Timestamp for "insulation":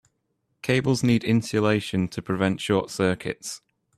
1.23-2.07